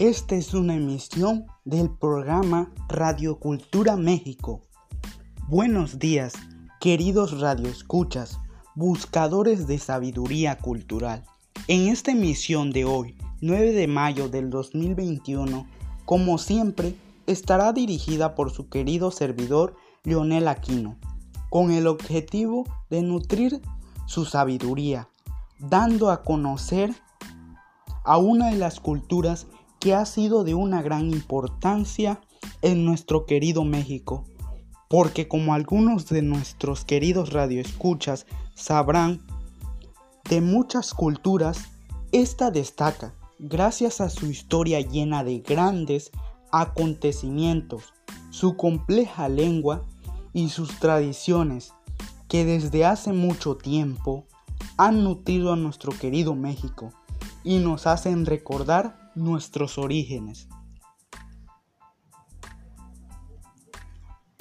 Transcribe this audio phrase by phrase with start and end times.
[0.00, 4.60] Esta es una emisión del programa Radio Cultura México.
[5.46, 6.32] Buenos días,
[6.80, 8.40] queridos radioescuchas,
[8.74, 11.22] buscadores de sabiduría cultural.
[11.68, 15.64] En esta emisión de hoy, 9 de mayo del 2021,
[16.04, 16.96] como siempre,
[17.28, 20.96] estará dirigida por su querido servidor Leonel Aquino,
[21.50, 23.60] con el objetivo de nutrir
[24.06, 25.08] su sabiduría,
[25.60, 26.92] dando a conocer
[28.04, 29.46] a una de las culturas
[29.84, 32.18] que ha sido de una gran importancia
[32.62, 34.24] en nuestro querido México,
[34.88, 38.24] porque como algunos de nuestros queridos radioescuchas
[38.54, 39.20] sabrán,
[40.30, 41.66] de muchas culturas,
[42.12, 46.12] esta destaca gracias a su historia llena de grandes
[46.50, 47.92] acontecimientos,
[48.30, 49.84] su compleja lengua
[50.32, 51.74] y sus tradiciones
[52.26, 54.24] que desde hace mucho tiempo
[54.78, 56.94] han nutrido a nuestro querido México
[57.44, 60.48] y nos hacen recordar nuestros orígenes.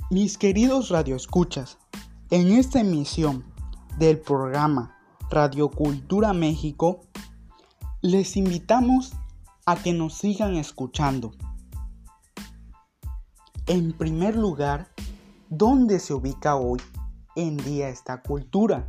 [0.10, 1.78] Mis queridos radioescuchas,
[2.30, 3.46] en esta emisión
[3.98, 4.96] del programa
[5.30, 7.02] Radio Cultura México,
[8.02, 9.14] les invitamos
[9.66, 11.32] a que nos sigan escuchando.
[13.66, 14.92] En primer lugar,
[15.50, 16.82] ¿dónde se ubica hoy
[17.36, 18.86] en día esta cultura?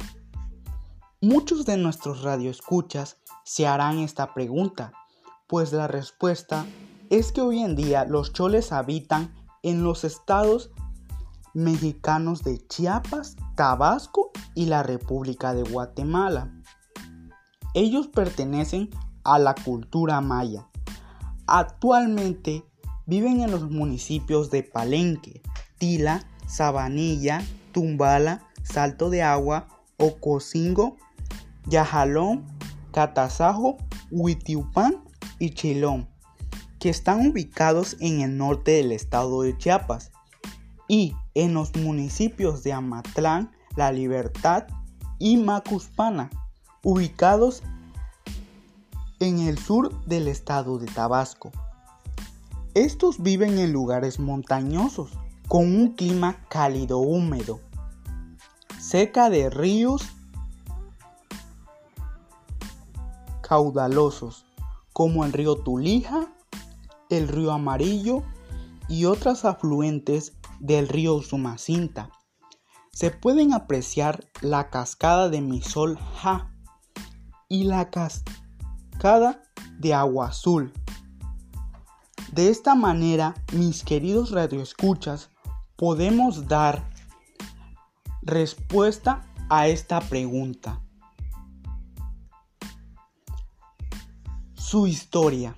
[1.20, 4.92] Muchos de nuestros radioescuchas se harán esta pregunta,
[5.46, 6.66] pues la respuesta
[7.10, 10.70] es que hoy en día los choles habitan en los estados
[11.52, 16.52] mexicanos de Chiapas, Tabasco y la República de Guatemala.
[17.74, 18.90] Ellos pertenecen
[19.22, 20.66] a la cultura maya.
[21.46, 22.64] Actualmente
[23.06, 25.42] viven en los municipios de Palenque,
[25.78, 30.96] Tila, Sabanilla, Tumbala, Salto de Agua, Ocosingo,
[31.66, 32.44] Yajalón,
[32.92, 33.76] Catazajo,
[34.10, 35.03] Huitiupán
[35.44, 36.08] y Chilón,
[36.78, 40.10] que están ubicados en el norte del estado de Chiapas,
[40.88, 44.66] y en los municipios de Amatlán, La Libertad
[45.18, 46.30] y Macuspana,
[46.82, 47.62] ubicados
[49.20, 51.50] en el sur del estado de Tabasco.
[52.74, 55.10] Estos viven en lugares montañosos,
[55.48, 57.60] con un clima cálido húmedo,
[58.80, 60.06] cerca de ríos
[63.42, 64.43] caudalosos,
[64.94, 66.32] como el río Tulija,
[67.10, 68.22] el río Amarillo
[68.88, 72.10] y otras afluentes del río Sumacinta.
[72.92, 76.54] Se pueden apreciar la cascada de Misol Ja
[77.48, 79.42] y la cascada
[79.78, 80.72] de Agua Azul.
[82.32, 85.30] De esta manera, mis queridos radioescuchas,
[85.74, 86.88] podemos dar
[88.22, 90.83] respuesta a esta pregunta.
[94.74, 95.54] Su historia.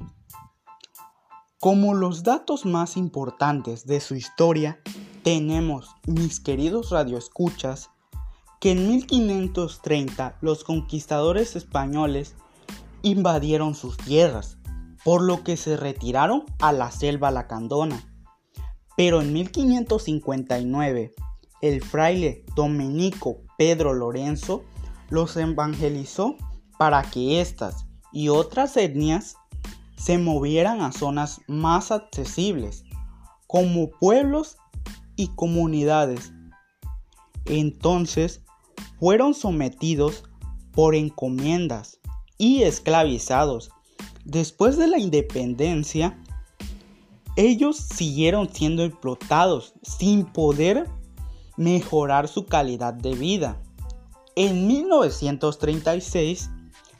[1.58, 4.78] Como los datos más importantes de su historia,
[5.22, 7.88] tenemos, mis queridos radioescuchas,
[8.60, 12.34] que en 1530 los conquistadores españoles
[13.00, 14.58] invadieron sus tierras,
[15.02, 18.04] por lo que se retiraron a la selva lacandona.
[18.98, 21.14] Pero en 1559,
[21.62, 24.62] el fraile dominico Pedro Lorenzo
[25.08, 26.36] los evangelizó
[26.78, 29.36] para que éstas y otras etnias
[29.98, 32.82] se movieran a zonas más accesibles,
[33.46, 34.56] como pueblos
[35.16, 36.32] y comunidades.
[37.44, 38.40] Entonces
[38.98, 40.24] fueron sometidos
[40.72, 42.00] por encomiendas
[42.38, 43.70] y esclavizados.
[44.24, 46.18] Después de la independencia,
[47.36, 50.88] ellos siguieron siendo explotados sin poder
[51.58, 53.60] mejorar su calidad de vida.
[54.36, 56.48] En 1936,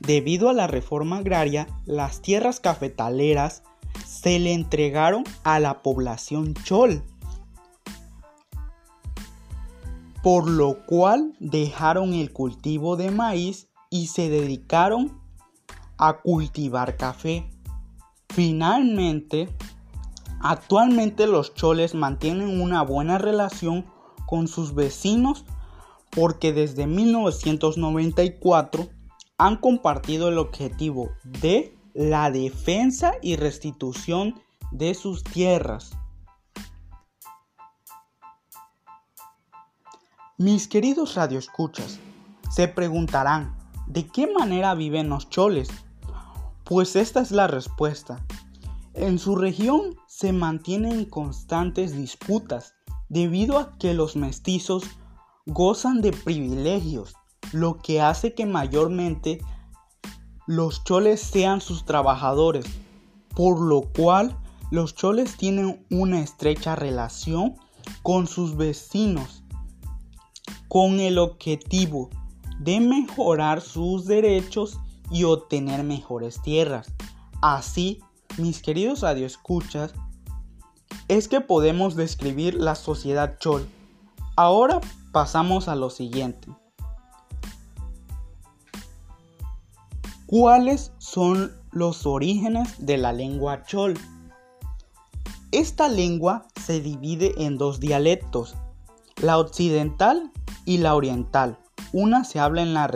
[0.01, 3.63] Debido a la reforma agraria, las tierras cafetaleras
[4.07, 7.03] se le entregaron a la población chol,
[10.23, 15.21] por lo cual dejaron el cultivo de maíz y se dedicaron
[15.99, 17.51] a cultivar café.
[18.29, 19.49] Finalmente,
[20.41, 23.87] actualmente los choles mantienen una buena relación
[24.27, 25.45] con sus vecinos
[26.11, 28.89] porque desde 1994
[29.39, 34.41] han compartido el objetivo de la defensa y restitución
[34.71, 35.93] de sus tierras.
[40.39, 41.99] Mis queridos radioescuchas,
[42.51, 43.57] se preguntarán,
[43.87, 45.69] ¿de qué manera viven los choles?
[46.65, 48.25] Pues esta es la respuesta.
[48.93, 52.75] En su región se mantienen constantes disputas
[53.09, 54.85] debido a que los mestizos
[55.47, 57.15] gozan de privilegios
[57.57, 59.41] lo que hace que mayormente
[60.47, 62.67] los choles sean sus trabajadores,
[63.35, 64.37] por lo cual
[64.71, 67.57] los choles tienen una estrecha relación
[68.03, 69.43] con sus vecinos,
[70.69, 72.11] con el objetivo
[72.59, 74.79] de mejorar sus derechos
[75.11, 76.93] y obtener mejores tierras.
[77.41, 78.01] Así,
[78.37, 79.95] mis queridos radioescuchas,
[81.09, 83.67] es que podemos describir la sociedad chol.
[84.37, 86.49] Ahora pasamos a lo siguiente.
[90.39, 93.95] ¿Cuáles son los orígenes de la lengua chol?
[95.51, 98.55] Esta lengua se divide en dos dialectos,
[99.23, 100.31] la occidental
[100.67, 101.59] y la oriental.
[101.95, 102.87] Una se habla en la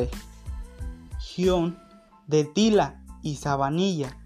[1.16, 1.78] región
[2.26, 4.18] de Tila y Sabanilla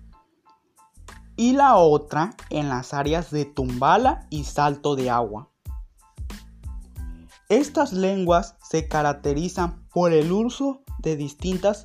[1.37, 5.50] y la otra en las áreas de Tumbala y Salto de Agua.
[7.49, 11.84] Estas lenguas se caracterizan por el uso de distintas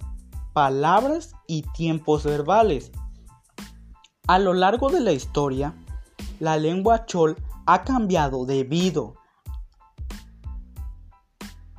[0.59, 2.91] palabras y tiempos verbales.
[4.27, 5.73] A lo largo de la historia,
[6.41, 9.13] la lengua chol ha cambiado debido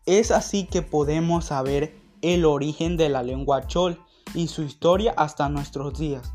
[0.07, 4.01] Es así que podemos saber el origen de la lengua chol
[4.35, 6.33] y su historia hasta nuestros días.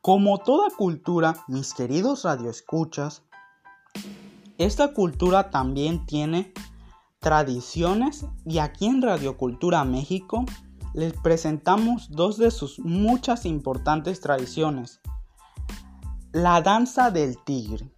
[0.00, 3.22] Como toda cultura, mis queridos radioescuchas,
[4.58, 6.52] esta cultura también tiene
[7.20, 10.44] tradiciones y aquí en Radiocultura México
[10.94, 15.00] les presentamos dos de sus muchas importantes tradiciones.
[16.32, 17.90] La danza del tigre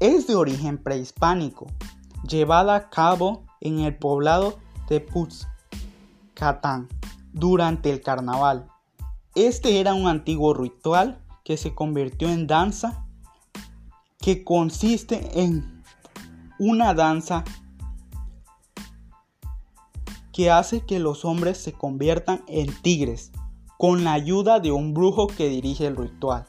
[0.00, 1.68] es de origen prehispánico,
[2.28, 4.58] llevada a cabo en el poblado
[4.88, 6.88] de Puzcatán
[7.32, 8.66] durante el carnaval.
[9.36, 13.06] Este era un antiguo ritual que se convirtió en danza
[14.18, 15.82] que consiste en
[16.58, 17.44] una danza
[20.32, 23.32] que hace que los hombres se conviertan en tigres
[23.78, 26.46] con la ayuda de un brujo que dirige el ritual.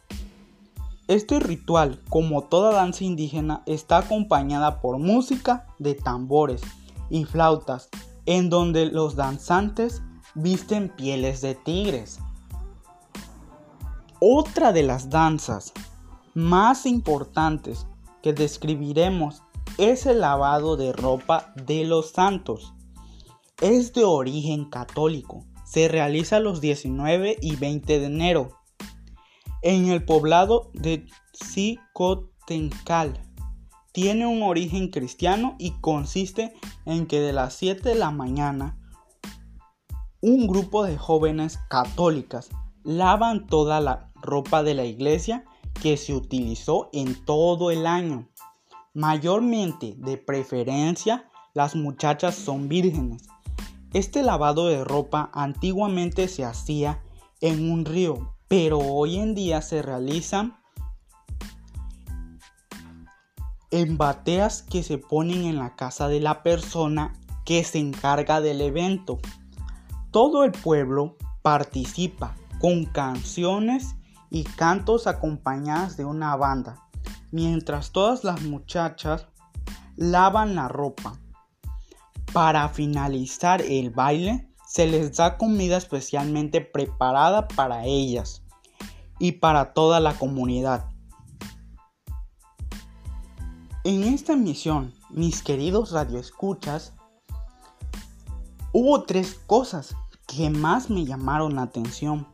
[1.07, 6.61] Este ritual, como toda danza indígena, está acompañada por música de tambores
[7.09, 7.89] y flautas,
[8.25, 10.01] en donde los danzantes
[10.35, 12.19] visten pieles de tigres.
[14.19, 15.73] Otra de las danzas
[16.33, 17.87] más importantes
[18.21, 19.41] que describiremos
[19.77, 22.73] es el lavado de ropa de los santos.
[23.61, 25.45] Es de origen católico.
[25.65, 28.49] Se realiza los 19 y 20 de enero
[29.61, 33.21] en el poblado de Xicotencal.
[33.91, 36.53] Tiene un origen cristiano y consiste
[36.87, 38.79] en que de las 7 de la mañana
[40.21, 42.49] un grupo de jóvenes católicas
[42.83, 45.45] lavan toda la ropa de la iglesia
[45.83, 48.27] que se utilizó en todo el año.
[48.95, 53.27] Mayormente, de preferencia, las muchachas son vírgenes.
[53.93, 57.01] Este lavado de ropa antiguamente se hacía
[57.41, 60.57] en un río, pero hoy en día se realizan
[63.69, 68.61] en bateas que se ponen en la casa de la persona que se encarga del
[68.61, 69.19] evento.
[70.11, 73.95] Todo el pueblo participa con canciones
[74.29, 76.87] y cantos acompañadas de una banda,
[77.31, 79.27] mientras todas las muchachas
[79.97, 81.17] lavan la ropa.
[82.33, 88.41] Para finalizar el baile, se les da comida especialmente preparada para ellas
[89.19, 90.89] y para toda la comunidad.
[93.83, 96.93] En esta emisión, mis queridos radioescuchas,
[98.71, 99.93] hubo tres cosas
[100.25, 102.27] que más me llamaron la atención.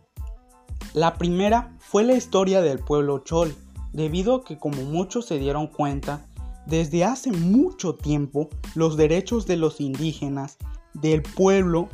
[0.94, 3.56] La primera fue la historia del pueblo Chol,
[3.94, 6.27] debido a que como muchos se dieron cuenta,
[6.68, 10.58] desde hace mucho tiempo los derechos de los indígenas
[10.94, 11.88] del pueblo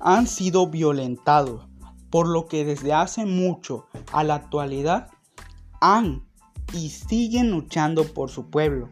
[0.00, 1.66] han sido violentados,
[2.10, 5.08] por lo que desde hace mucho a la actualidad
[5.80, 6.24] han
[6.72, 8.88] y siguen luchando por su pueblo.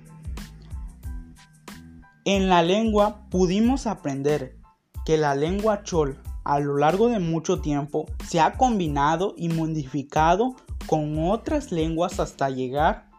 [2.25, 4.57] En la lengua pudimos aprender
[5.05, 10.57] que la lengua chol a lo largo de mucho tiempo se ha combinado y modificado
[10.87, 13.11] con otras lenguas hasta llegar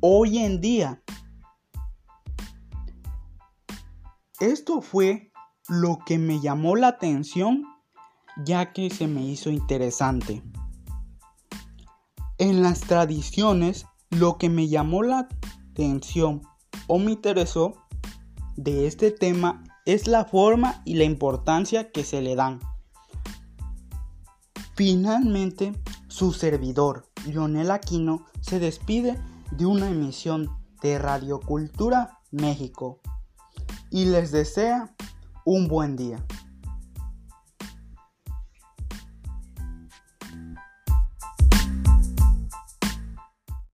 [0.00, 1.00] hoy en día.
[4.42, 5.30] Esto fue
[5.68, 7.62] lo que me llamó la atención
[8.44, 10.42] ya que se me hizo interesante.
[12.38, 15.28] En las tradiciones, lo que me llamó la
[15.70, 16.42] atención
[16.88, 17.74] o me interesó
[18.56, 22.58] de este tema es la forma y la importancia que se le dan.
[24.74, 25.72] Finalmente,
[26.08, 29.20] su servidor, Lionel Aquino, se despide
[29.52, 30.50] de una emisión
[30.82, 32.98] de Radio Cultura México
[33.92, 34.90] y les desea
[35.44, 36.18] un buen día.